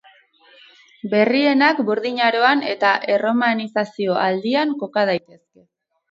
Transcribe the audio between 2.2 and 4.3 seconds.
Aroan eta erromanizazio